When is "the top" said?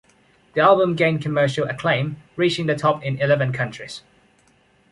2.65-3.03